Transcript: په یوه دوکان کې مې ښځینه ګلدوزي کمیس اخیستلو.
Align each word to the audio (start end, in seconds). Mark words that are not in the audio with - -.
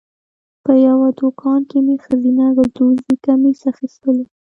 په 0.63 0.73
یوه 0.87 1.07
دوکان 1.19 1.61
کې 1.69 1.79
مې 1.85 1.95
ښځینه 2.05 2.45
ګلدوزي 2.55 3.13
کمیس 3.25 3.59
اخیستلو. 3.71 4.23